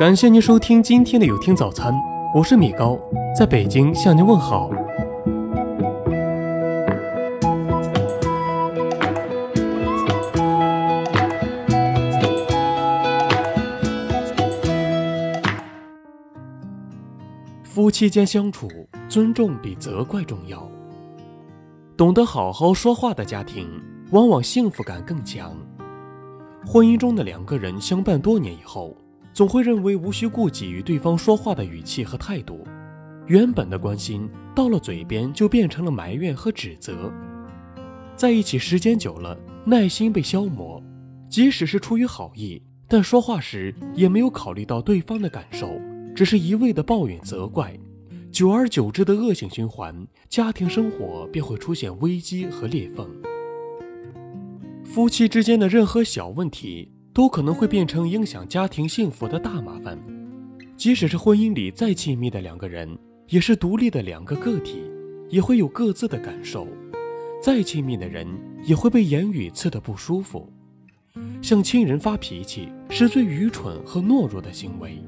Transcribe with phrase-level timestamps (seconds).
[0.00, 1.92] 感谢您收听今天的有听早餐，
[2.34, 2.98] 我是米高，
[3.38, 4.70] 在北京向您问好。
[17.62, 18.66] 夫妻间相处，
[19.06, 20.66] 尊重比责怪重要。
[21.94, 23.68] 懂得好好说话的家庭，
[24.12, 25.54] 往往幸福感更强。
[26.64, 28.96] 婚姻中的两个人相伴多年以后，
[29.32, 32.66] 总会认为无需顾及与对方说话的语气和态度，
[33.26, 37.12] 原本的关心到了嘴边就变成了埋怨和指责。
[38.16, 40.82] 在一起时间久了，耐心被消磨，
[41.28, 45.80] 即使是出于好意，但说话时也没有考虑到对方的感受，
[46.14, 47.78] 只是一味的抱怨责怪，
[48.30, 53.08] 久而久之的恶性循环，家庭生活便会出现危机和裂缝。
[54.84, 59.98] 夫妻之间的任何小问题，都可能会变成影响家庭幸福的大麻烦。
[60.76, 62.98] 即使是婚姻里再亲密的两个人，
[63.28, 64.82] 也是独立的两个个体，
[65.28, 66.66] 也会有各自的感受。
[67.42, 68.26] 再亲密的人，
[68.64, 70.48] 也会被言语刺得不舒服。
[71.42, 75.02] 向亲人发脾气，是最愚蠢和懦弱的行为。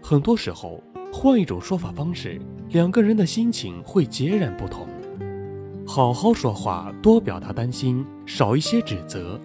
[0.00, 2.40] 很多时候，换一种说法方式，
[2.70, 4.86] 两个人的心情会截然不同。
[5.86, 9.38] 好好说话，多表达担心，少一些指责，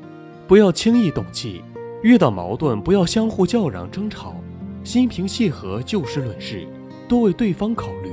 [0.47, 1.63] 不要轻易动气。
[2.03, 4.35] 遇到矛盾，不要相互叫嚷争吵，
[4.83, 6.67] 心平气和，就事论事，
[7.07, 8.11] 多为对方考虑。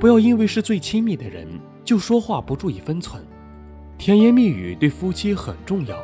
[0.00, 1.46] 不要因为是最亲密的人，
[1.84, 3.22] 就说话不注意分寸。
[3.98, 5.96] 甜言蜜语对夫妻很重要。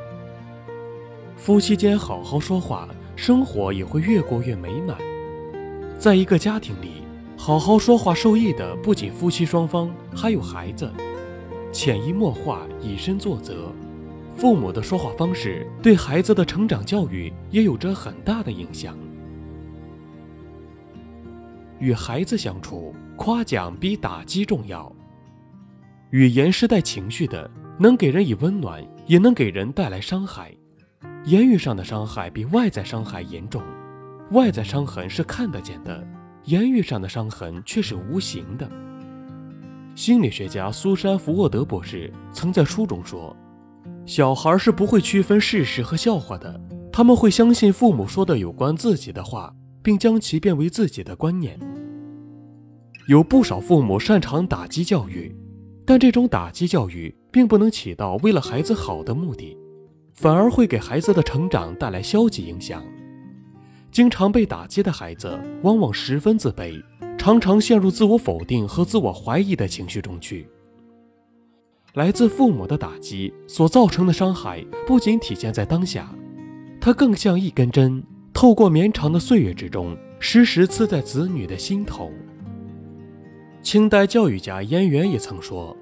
[1.36, 4.96] 夫妻间好好说话，生活也会越过越美满。
[5.98, 7.02] 在一个家庭里，
[7.36, 10.88] 好好说话受益的不仅夫妻双方，还有孩子。
[11.72, 13.72] 潜移默化，以身作则，
[14.36, 18.96] 父母的说话方式对孩子的成长教育也有着很大的影响。
[21.78, 24.90] 与孩子相处，夸奖比打击重要。
[26.10, 30.52] 语言是带情绪的，能给人以温暖，也能给人带来伤害。
[31.24, 33.62] 言语上的伤害比外在伤害严重，
[34.32, 36.06] 外在伤痕是看得见的，
[36.44, 38.70] 言语上的伤痕却是无形的。
[39.94, 43.34] 心理学家苏珊·福沃德博士曾在书中说
[44.06, 46.60] ：“小孩是不会区分事实和笑话的，
[46.92, 49.52] 他们会相信父母说的有关自己的话，
[49.82, 51.58] 并将其变为自己的观念。”
[53.08, 55.34] 有不少父母擅长打击教育，
[55.84, 59.56] 但这种打击教育并不能起到为了孩子好的目的，
[60.14, 62.82] 反而会给孩子的成长带来消极影响。
[63.90, 66.80] 经常被打击的孩子往往十分自卑。
[67.18, 70.46] 常常陷入自我否定和自我怀疑的情绪中去。
[71.96, 76.06] 来自父母的打击所造成的伤害，不仅体现在当下，
[76.78, 82.12] 它更像一根针，透过绵长的岁月之中，时时刺在子女的心头。
[83.62, 85.74] 清代教育家燕园也曾说：“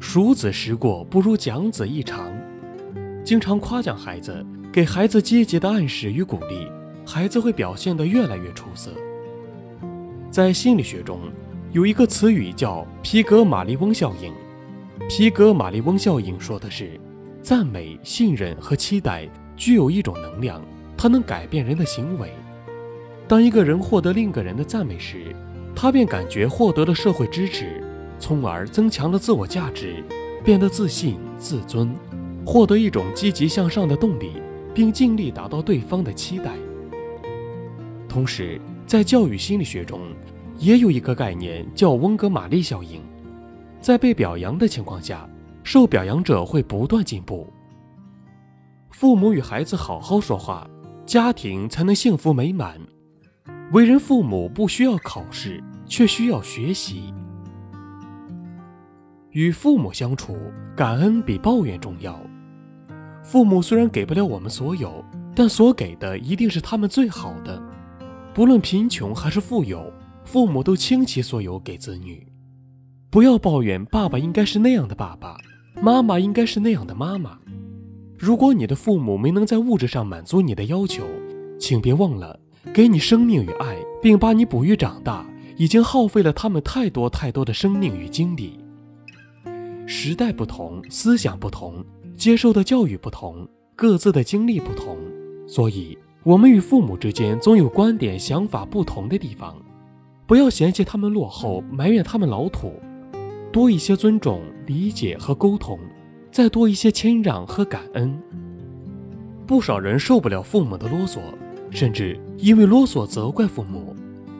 [0.00, 2.28] 数子时过，不如讲子一长。”
[3.22, 6.66] 经常夸奖孩子，给孩子积极的暗示与鼓励，
[7.06, 8.90] 孩子会表现得越来越出色。
[10.28, 11.20] 在心理学中，
[11.70, 14.32] 有一个词语叫皮格马利翁效应。
[15.08, 16.98] 皮格马利翁效应说的是，
[17.42, 20.62] 赞美、信任和期待具有一种能量，
[20.96, 22.32] 它能改变人的行为。
[23.28, 25.34] 当一个人获得另一个人的赞美时，
[25.74, 27.82] 他便感觉获得了社会支持，
[28.18, 30.02] 从而增强了自我价值，
[30.44, 31.94] 变得自信、自尊，
[32.46, 34.32] 获得一种积极向上的动力，
[34.74, 36.52] 并尽力达到对方的期待。
[38.08, 40.00] 同时，在教育心理学中，
[40.58, 43.00] 也有一个概念叫温格玛丽效应。
[43.82, 45.28] 在被表扬的情况下，
[45.64, 47.52] 受表扬者会不断进步。
[48.90, 50.66] 父母与孩子好好说话，
[51.04, 52.80] 家庭才能幸福美满。
[53.72, 57.12] 为人父母不需要考试，却需要学习。
[59.30, 60.36] 与父母相处，
[60.76, 62.20] 感恩比抱怨重要。
[63.24, 65.04] 父母虽然给不了我们所有，
[65.34, 67.60] 但所给的一定是他们最好的。
[68.34, 69.92] 不论贫穷还是富有，
[70.24, 72.26] 父母都倾其所有给子女。
[73.12, 75.36] 不要抱怨爸爸应该是那样的爸爸，
[75.82, 77.38] 妈妈应该是那样的妈妈。
[78.18, 81.04] 如果你的父母没能在物质上满足你的要求，
[81.60, 82.40] 请别忘了，
[82.72, 85.26] 给你生命与爱，并把你哺育长大，
[85.58, 88.58] 已经耗费了他们太多太多的生命与精力。
[89.86, 91.84] 时代不同，思想不同，
[92.16, 94.96] 接受的教育不同，各自的经历不同，
[95.46, 95.98] 所以。
[96.24, 99.54] 我们与父母之间总有观点、想法不同的地方，
[100.24, 102.72] 不要嫌弃他们落后，埋怨他们老土，
[103.52, 105.78] 多一些尊重、理解和沟通，
[106.30, 108.18] 再多一些谦让和感恩。
[109.46, 111.18] 不少人受不了父母的啰嗦，
[111.70, 113.94] 甚至因为啰嗦责怪父母。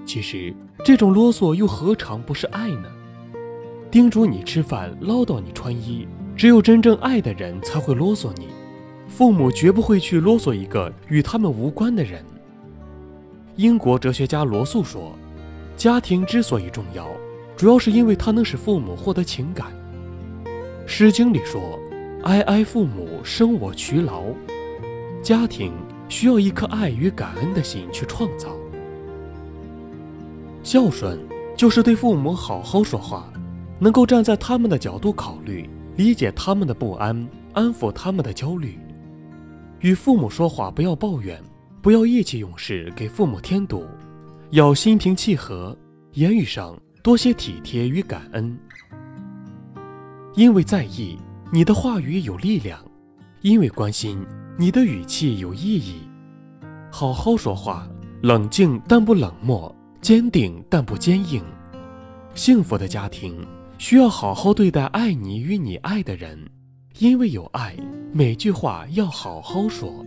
[0.06, 2.84] 其实，这种啰嗦又何尝不是爱呢？
[3.90, 8.48] 叮嘱你吃饭，唠叨你穿衣，只有真正爱的人才会啰嗦你。
[9.06, 12.24] 父母绝不会去啰嗦一个与他们无关的人。
[13.56, 15.12] 英国哲学家罗素说
[15.76, 17.06] ：“家庭之所以重要，
[17.62, 19.68] 主要是因为它能使父母获得情感。”
[20.84, 21.78] 《诗经》里说
[22.26, 24.24] ：“哀哀父母，生我劬劳。”
[25.22, 25.72] 家庭
[26.08, 28.48] 需要一颗爱与感恩的心去创造。
[30.64, 31.16] 孝顺
[31.56, 33.32] 就是对父母好好说话，
[33.78, 38.76] 能够站在他们的角度考虑，理解他们的不安，安抚他们的焦虑。
[39.78, 41.40] 与父母说话，不要抱怨。
[41.80, 43.86] 不要意气用事，给父母添堵，
[44.50, 45.76] 要心平气和，
[46.14, 48.56] 言语上多些体贴与感恩。
[50.34, 51.18] 因为在意，
[51.52, 52.78] 你的话语有力量；
[53.40, 54.24] 因为关心，
[54.56, 56.02] 你的语气有意义。
[56.92, 57.88] 好好说话，
[58.22, 61.42] 冷静但不冷漠，坚定但不坚硬。
[62.34, 63.44] 幸福的家庭
[63.78, 66.38] 需要好好对待爱你与你爱的人，
[66.98, 67.76] 因为有爱，
[68.12, 70.06] 每句话要好好说。